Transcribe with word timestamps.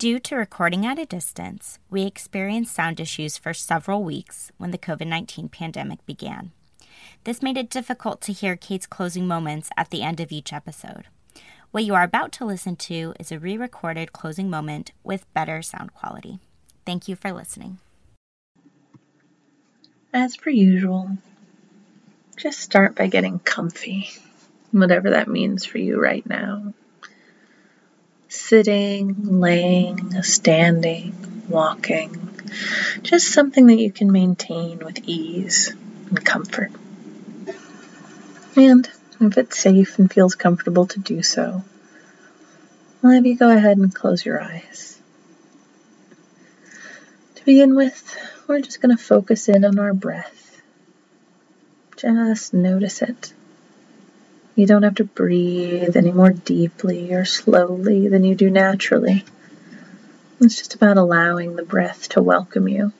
Due 0.00 0.18
to 0.18 0.34
recording 0.34 0.86
at 0.86 0.98
a 0.98 1.04
distance, 1.04 1.78
we 1.90 2.04
experienced 2.04 2.74
sound 2.74 2.98
issues 2.98 3.36
for 3.36 3.52
several 3.52 4.02
weeks 4.02 4.50
when 4.56 4.70
the 4.70 4.78
COVID 4.78 5.06
19 5.06 5.50
pandemic 5.50 6.06
began. 6.06 6.52
This 7.24 7.42
made 7.42 7.58
it 7.58 7.68
difficult 7.68 8.22
to 8.22 8.32
hear 8.32 8.56
Kate's 8.56 8.86
closing 8.86 9.28
moments 9.28 9.68
at 9.76 9.90
the 9.90 10.00
end 10.00 10.18
of 10.18 10.32
each 10.32 10.54
episode. 10.54 11.08
What 11.70 11.84
you 11.84 11.94
are 11.94 12.02
about 12.02 12.32
to 12.32 12.46
listen 12.46 12.76
to 12.76 13.12
is 13.20 13.30
a 13.30 13.38
re 13.38 13.58
recorded 13.58 14.14
closing 14.14 14.48
moment 14.48 14.92
with 15.04 15.30
better 15.34 15.60
sound 15.60 15.92
quality. 15.92 16.38
Thank 16.86 17.06
you 17.06 17.14
for 17.14 17.30
listening. 17.30 17.78
As 20.14 20.34
per 20.34 20.48
usual, 20.48 21.10
just 22.36 22.60
start 22.60 22.94
by 22.94 23.08
getting 23.08 23.38
comfy, 23.38 24.08
whatever 24.70 25.10
that 25.10 25.28
means 25.28 25.66
for 25.66 25.76
you 25.76 26.00
right 26.00 26.26
now. 26.26 26.72
Sitting, 28.30 29.40
laying, 29.40 30.22
standing, 30.22 31.44
walking, 31.48 32.30
just 33.02 33.32
something 33.32 33.66
that 33.66 33.80
you 33.80 33.90
can 33.90 34.12
maintain 34.12 34.78
with 34.78 35.00
ease 35.04 35.74
and 36.08 36.24
comfort. 36.24 36.70
And 38.54 38.88
if 39.20 39.36
it's 39.36 39.58
safe 39.58 39.98
and 39.98 40.12
feels 40.12 40.36
comfortable 40.36 40.86
to 40.86 41.00
do 41.00 41.24
so, 41.24 41.64
I'll 43.02 43.10
have 43.10 43.26
you 43.26 43.36
go 43.36 43.50
ahead 43.50 43.78
and 43.78 43.92
close 43.92 44.24
your 44.24 44.40
eyes. 44.40 44.96
To 47.34 47.44
begin 47.44 47.74
with, 47.74 48.16
we're 48.46 48.60
just 48.60 48.80
going 48.80 48.96
to 48.96 49.02
focus 49.02 49.48
in 49.48 49.64
on 49.64 49.80
our 49.80 49.92
breath. 49.92 50.62
Just 51.96 52.54
notice 52.54 53.02
it. 53.02 53.32
You 54.60 54.66
don't 54.66 54.82
have 54.82 54.96
to 54.96 55.04
breathe 55.04 55.96
any 55.96 56.12
more 56.12 56.28
deeply 56.28 57.14
or 57.14 57.24
slowly 57.24 58.08
than 58.08 58.24
you 58.24 58.34
do 58.34 58.50
naturally. 58.50 59.24
It's 60.38 60.56
just 60.56 60.74
about 60.74 60.98
allowing 60.98 61.56
the 61.56 61.62
breath 61.62 62.10
to 62.10 62.22
welcome 62.22 62.68
you 62.68 62.92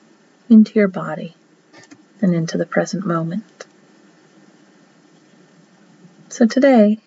into 0.49 0.79
your 0.79 0.87
body 0.87 1.35
and 2.19 2.33
into 2.33 2.57
the 2.57 2.65
present 2.65 3.05
moment. 3.05 3.43
So 6.29 6.47
today, 6.47 6.97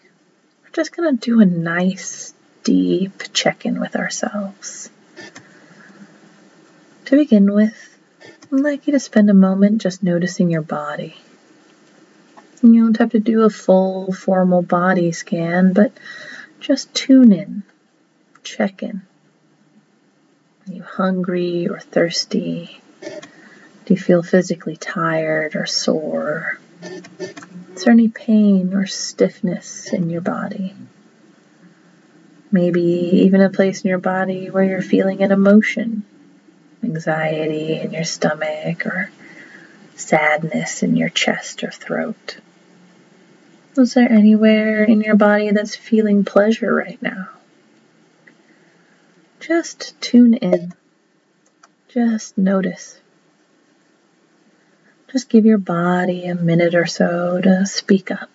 we're 0.63 0.71
just 0.71 0.97
going 0.97 1.19
to 1.19 1.21
do 1.21 1.41
a 1.41 1.47
nice, 1.47 2.33
deep 2.63 3.25
check 3.33 3.67
in 3.67 3.81
with 3.81 3.97
ourselves. 3.97 4.89
To 7.07 7.17
begin 7.17 7.53
with, 7.53 7.99
I'd 8.53 8.61
like 8.61 8.87
you 8.87 8.93
to 8.93 9.01
spend 9.01 9.31
a 9.31 9.35
moment 9.35 9.83
just 9.83 10.05
noticing 10.05 10.49
your 10.49 10.63
body. 10.63 11.17
You 12.65 12.85
don't 12.85 12.97
have 12.97 13.11
to 13.11 13.21
do 13.21 13.43
a 13.43 13.51
full 13.51 14.11
formal 14.11 14.63
body 14.63 15.13
scan, 15.13 15.75
but 15.75 15.93
just 16.61 16.95
tune 16.95 17.31
in, 17.31 17.63
check 18.43 18.83
in. 18.83 19.03
Are 20.67 20.73
you 20.73 20.83
hungry 20.83 21.69
or 21.69 21.79
thirsty? 21.79 22.81
Do 23.03 23.93
you 23.93 23.99
feel 23.99 24.23
physically 24.23 24.79
tired 24.79 25.57
or 25.57 25.67
sore? 25.67 26.59
Is 26.83 27.85
there 27.85 27.93
any 27.93 28.09
pain 28.09 28.73
or 28.73 28.87
stiffness 28.87 29.93
in 29.93 30.09
your 30.09 30.23
body? 30.23 30.75
Maybe 32.51 32.81
even 33.25 33.43
a 33.43 33.51
place 33.51 33.83
in 33.83 33.91
your 33.91 33.99
body 33.99 34.49
where 34.49 34.65
you're 34.65 34.81
feeling 34.81 35.23
an 35.23 35.33
emotion, 35.33 36.03
anxiety 36.83 37.79
in 37.79 37.93
your 37.93 38.05
stomach 38.05 38.87
or 38.87 39.11
sadness 39.97 40.83
in 40.83 40.97
your 40.97 41.11
chest 41.11 41.63
or 41.63 41.71
throat. 41.71 42.39
Is 43.77 43.95
there 43.95 44.11
anywhere 44.11 44.85
in 44.85 45.01
your 45.01 45.17
body 45.17 45.51
that's 45.51 45.75
feeling 45.75 46.25
pleasure 46.25 46.73
right 46.73 47.01
now? 47.03 47.29
Just 49.41 50.01
tune 50.01 50.35
in. 50.35 50.73
Just 51.89 52.39
notice. 52.39 53.01
Just 55.11 55.29
give 55.29 55.45
your 55.45 55.59
body 55.59 56.27
a 56.27 56.35
minute 56.35 56.75
or 56.75 56.87
so 56.87 57.41
to 57.41 57.67
speak 57.67 58.11
up. 58.11 58.31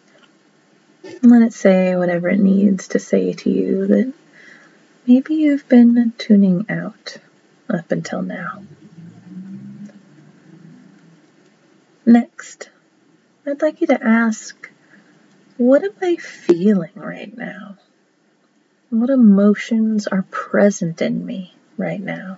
And 1.03 1.31
let 1.31 1.41
it 1.41 1.53
say 1.53 1.95
whatever 1.95 2.29
it 2.29 2.39
needs 2.39 2.89
to 2.89 2.99
say 2.99 3.33
to 3.33 3.49
you 3.49 3.87
that 3.87 4.13
maybe 5.07 5.35
you've 5.35 5.67
been 5.67 6.13
tuning 6.17 6.65
out 6.69 7.17
up 7.69 7.91
until 7.91 8.21
now. 8.21 8.61
Next, 12.05 12.69
I'd 13.45 13.61
like 13.61 13.81
you 13.81 13.87
to 13.87 14.03
ask, 14.03 14.69
what 15.59 15.83
am 15.83 15.91
I 16.01 16.15
feeling 16.15 16.93
right 16.95 17.37
now? 17.37 17.75
What 18.91 19.09
emotions 19.09 20.07
are 20.07 20.21
present 20.31 21.01
in 21.01 21.25
me 21.25 21.53
right 21.75 21.99
now? 21.99 22.37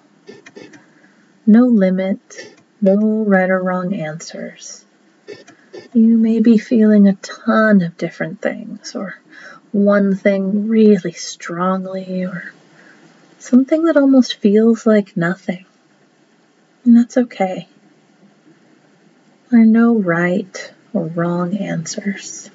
No 1.45 1.65
limit, 1.65 2.55
no 2.81 3.23
right 3.23 3.51
or 3.51 3.61
wrong 3.61 3.93
answers. 3.93 4.83
You 5.93 6.17
may 6.17 6.39
be 6.39 6.57
feeling 6.57 7.07
a 7.07 7.13
ton 7.13 7.83
of 7.83 7.95
different 7.95 8.41
things, 8.41 8.95
or 8.95 9.19
one 9.71 10.15
thing 10.15 10.67
really 10.67 11.11
strongly, 11.11 12.23
or 12.23 12.51
something 13.37 13.83
that 13.83 13.97
almost 13.97 14.37
feels 14.37 14.87
like 14.87 15.15
nothing. 15.15 15.65
And 16.85 16.97
that's 16.97 17.17
okay. 17.17 17.67
There 19.51 19.61
are 19.61 19.65
no 19.65 19.93
right 19.93 20.73
or 20.91 21.05
wrong 21.05 21.55
answers. 21.55 22.49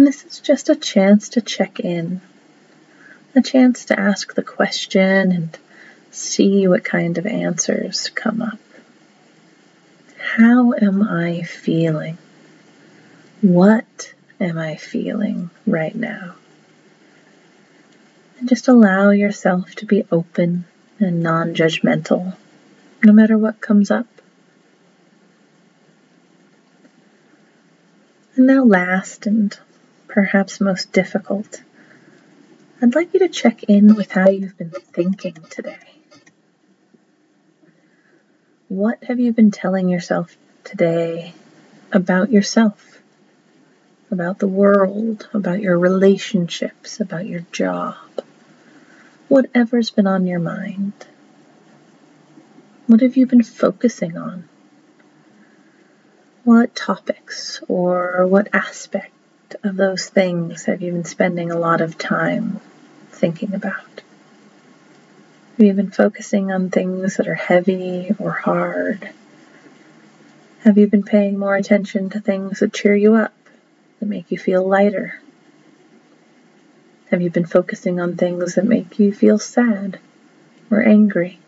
And 0.00 0.06
this 0.06 0.24
is 0.24 0.40
just 0.40 0.70
a 0.70 0.76
chance 0.76 1.28
to 1.28 1.42
check 1.42 1.78
in, 1.78 2.22
a 3.36 3.42
chance 3.42 3.84
to 3.84 4.00
ask 4.00 4.32
the 4.32 4.42
question 4.42 5.30
and 5.30 5.58
see 6.10 6.66
what 6.66 6.84
kind 6.84 7.18
of 7.18 7.26
answers 7.26 8.08
come 8.08 8.40
up. 8.40 8.58
How 10.16 10.72
am 10.72 11.02
I 11.02 11.42
feeling? 11.42 12.16
What 13.42 14.14
am 14.40 14.56
I 14.56 14.76
feeling 14.76 15.50
right 15.66 15.94
now? 15.94 16.34
And 18.38 18.48
just 18.48 18.68
allow 18.68 19.10
yourself 19.10 19.74
to 19.74 19.84
be 19.84 20.06
open 20.10 20.64
and 20.98 21.22
non 21.22 21.54
judgmental, 21.54 22.34
no 23.04 23.12
matter 23.12 23.36
what 23.36 23.60
comes 23.60 23.90
up. 23.90 24.06
And 28.36 28.46
now, 28.46 28.64
last 28.64 29.26
and 29.26 29.58
perhaps 30.10 30.60
most 30.60 30.92
difficult, 30.92 31.62
I'd 32.82 32.94
like 32.94 33.14
you 33.14 33.20
to 33.20 33.28
check 33.28 33.62
in 33.64 33.94
with 33.94 34.10
how 34.10 34.28
you've 34.28 34.58
been 34.58 34.70
thinking 34.70 35.36
today. 35.48 35.78
What 38.68 39.04
have 39.04 39.20
you 39.20 39.32
been 39.32 39.50
telling 39.50 39.88
yourself 39.88 40.36
today 40.64 41.32
about 41.92 42.30
yourself, 42.30 42.98
about 44.10 44.38
the 44.38 44.48
world, 44.48 45.28
about 45.32 45.60
your 45.60 45.78
relationships, 45.78 47.00
about 47.00 47.26
your 47.26 47.40
job? 47.52 47.96
Whatever's 49.28 49.90
been 49.90 50.06
on 50.06 50.26
your 50.26 50.40
mind. 50.40 50.92
What 52.86 53.00
have 53.00 53.16
you 53.16 53.26
been 53.26 53.44
focusing 53.44 54.16
on? 54.16 54.48
What 56.42 56.74
topics 56.74 57.60
or 57.68 58.26
what 58.26 58.48
of 59.62 59.76
those 59.76 60.08
things 60.08 60.64
have 60.64 60.82
you 60.82 60.92
been 60.92 61.04
spending 61.04 61.50
a 61.50 61.58
lot 61.58 61.80
of 61.80 61.98
time 61.98 62.60
thinking 63.10 63.54
about? 63.54 64.02
Have 65.56 65.66
you 65.66 65.72
been 65.72 65.90
focusing 65.90 66.50
on 66.50 66.70
things 66.70 67.16
that 67.16 67.28
are 67.28 67.34
heavy 67.34 68.14
or 68.18 68.30
hard? 68.30 69.10
Have 70.60 70.78
you 70.78 70.86
been 70.86 71.02
paying 71.02 71.38
more 71.38 71.54
attention 71.54 72.10
to 72.10 72.20
things 72.20 72.60
that 72.60 72.72
cheer 72.72 72.94
you 72.96 73.14
up, 73.14 73.34
that 73.98 74.06
make 74.06 74.30
you 74.30 74.38
feel 74.38 74.66
lighter? 74.66 75.20
Have 77.10 77.22
you 77.22 77.30
been 77.30 77.46
focusing 77.46 78.00
on 78.00 78.16
things 78.16 78.54
that 78.54 78.64
make 78.64 78.98
you 78.98 79.12
feel 79.12 79.38
sad 79.38 79.98
or 80.70 80.80
angry? 80.80 81.38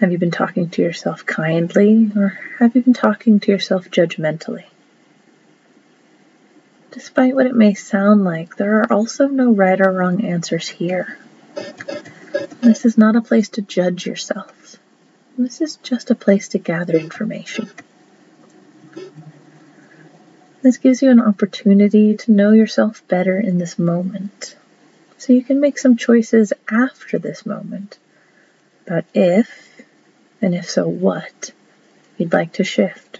Have 0.00 0.12
you 0.12 0.18
been 0.18 0.30
talking 0.30 0.70
to 0.70 0.82
yourself 0.82 1.26
kindly 1.26 2.10
or 2.16 2.38
have 2.58 2.74
you 2.74 2.82
been 2.82 2.94
talking 2.94 3.40
to 3.40 3.52
yourself 3.52 3.90
judgmentally? 3.90 4.64
Despite 6.92 7.34
what 7.34 7.46
it 7.46 7.54
may 7.54 7.74
sound 7.74 8.24
like, 8.24 8.56
there 8.56 8.80
are 8.80 8.92
also 8.92 9.28
no 9.28 9.52
right 9.52 9.80
or 9.80 9.92
wrong 9.92 10.24
answers 10.24 10.68
here. 10.68 11.18
This 12.60 12.84
is 12.84 12.98
not 12.98 13.16
a 13.16 13.20
place 13.20 13.48
to 13.50 13.62
judge 13.62 14.06
yourself. 14.06 14.76
This 15.38 15.60
is 15.60 15.76
just 15.76 16.10
a 16.10 16.14
place 16.14 16.48
to 16.48 16.58
gather 16.58 16.94
information. 16.94 17.70
This 20.62 20.76
gives 20.76 21.00
you 21.00 21.10
an 21.10 21.20
opportunity 21.20 22.16
to 22.18 22.32
know 22.32 22.52
yourself 22.52 23.06
better 23.08 23.38
in 23.38 23.58
this 23.58 23.78
moment. 23.78 24.56
So 25.16 25.32
you 25.32 25.42
can 25.42 25.60
make 25.60 25.78
some 25.78 25.96
choices 25.96 26.52
after 26.70 27.18
this 27.18 27.46
moment 27.46 27.98
about 28.86 29.04
if, 29.14 29.80
and 30.42 30.54
if 30.54 30.68
so, 30.68 30.88
what 30.88 31.52
you'd 32.18 32.32
like 32.32 32.52
to 32.54 32.64
shift. 32.64 33.19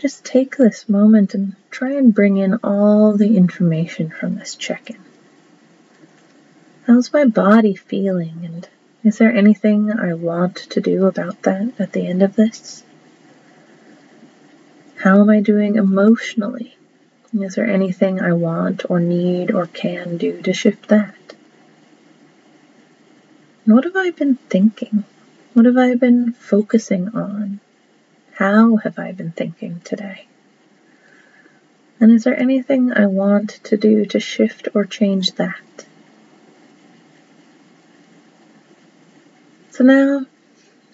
Just 0.00 0.24
take 0.24 0.56
this 0.56 0.88
moment 0.88 1.34
and 1.34 1.56
try 1.70 1.92
and 1.92 2.14
bring 2.14 2.38
in 2.38 2.54
all 2.64 3.18
the 3.18 3.36
information 3.36 4.08
from 4.08 4.36
this 4.36 4.54
check 4.54 4.88
in. 4.88 4.96
How's 6.86 7.12
my 7.12 7.26
body 7.26 7.74
feeling? 7.74 8.40
And 8.42 8.66
is 9.04 9.18
there 9.18 9.30
anything 9.30 9.92
I 9.92 10.14
want 10.14 10.56
to 10.56 10.80
do 10.80 11.04
about 11.04 11.42
that 11.42 11.74
at 11.78 11.92
the 11.92 12.06
end 12.06 12.22
of 12.22 12.34
this? 12.34 12.82
How 14.96 15.20
am 15.20 15.28
I 15.28 15.40
doing 15.40 15.76
emotionally? 15.76 16.78
Is 17.38 17.56
there 17.56 17.68
anything 17.68 18.22
I 18.22 18.32
want 18.32 18.90
or 18.90 19.00
need 19.00 19.50
or 19.50 19.66
can 19.66 20.16
do 20.16 20.40
to 20.40 20.54
shift 20.54 20.88
that? 20.88 21.14
what 23.66 23.84
have 23.84 23.96
I 23.96 24.12
been 24.12 24.36
thinking? 24.48 25.04
What 25.52 25.66
have 25.66 25.76
I 25.76 25.94
been 25.94 26.32
focusing 26.32 27.10
on? 27.10 27.60
How 28.40 28.76
have 28.76 28.98
I 28.98 29.12
been 29.12 29.32
thinking 29.32 29.82
today? 29.84 30.26
And 32.00 32.10
is 32.10 32.24
there 32.24 32.40
anything 32.40 32.90
I 32.90 33.04
want 33.04 33.50
to 33.64 33.76
do 33.76 34.06
to 34.06 34.18
shift 34.18 34.68
or 34.74 34.86
change 34.86 35.32
that? 35.32 35.60
So 39.72 39.84
now, 39.84 40.24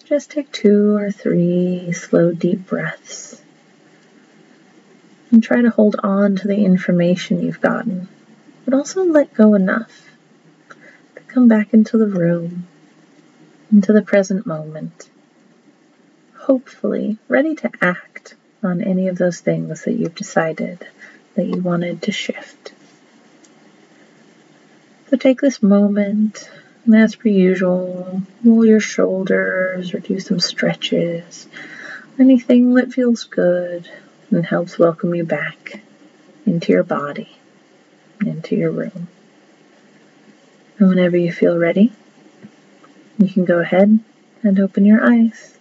just 0.03 0.29
take 0.29 0.51
two 0.51 0.93
or 0.97 1.09
three 1.09 1.93
slow, 1.93 2.33
deep 2.33 2.67
breaths 2.67 3.41
and 5.31 5.41
try 5.41 5.61
to 5.61 5.69
hold 5.69 5.95
on 6.03 6.35
to 6.35 6.49
the 6.49 6.65
information 6.65 7.41
you've 7.41 7.61
gotten, 7.61 8.09
but 8.65 8.73
also 8.73 9.05
let 9.05 9.33
go 9.33 9.53
enough 9.53 10.11
to 11.15 11.21
come 11.29 11.47
back 11.47 11.73
into 11.73 11.97
the 11.97 12.07
room, 12.07 12.67
into 13.71 13.93
the 13.93 14.01
present 14.01 14.45
moment, 14.45 15.09
hopefully 16.47 17.17
ready 17.27 17.55
to 17.55 17.69
act 17.81 18.33
on 18.63 18.81
any 18.81 19.09
of 19.09 19.17
those 19.17 19.41
things 19.41 19.83
that 19.83 19.91
you've 19.91 20.15
decided 20.15 20.87
that 21.35 21.45
you 21.45 21.61
wanted 21.61 22.01
to 22.01 22.09
shift. 22.09 22.71
So 25.09 25.17
take 25.17 25.41
this 25.41 25.61
moment, 25.61 26.49
and 26.85 26.95
as 26.95 27.17
per 27.17 27.27
usual, 27.27 28.21
roll 28.45 28.65
your 28.65 28.79
shoulders 28.79 29.93
or 29.93 29.99
do 29.99 30.21
some 30.21 30.39
stretches, 30.39 31.47
anything 32.17 32.75
that 32.75 32.93
feels 32.93 33.25
good 33.25 33.89
and 34.31 34.45
helps 34.45 34.79
welcome 34.79 35.13
you 35.13 35.25
back 35.25 35.81
into 36.45 36.71
your 36.71 36.83
body, 36.83 37.29
into 38.21 38.55
your 38.55 38.71
room. 38.71 39.09
And 40.79 40.87
whenever 40.87 41.17
you 41.17 41.33
feel 41.33 41.57
ready, 41.57 41.91
you 43.17 43.27
can 43.27 43.43
go 43.43 43.59
ahead 43.59 43.99
and 44.43 44.59
open 44.61 44.85
your 44.85 45.03
eyes. 45.03 45.56